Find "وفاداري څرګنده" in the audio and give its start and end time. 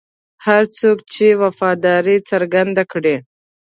1.43-2.83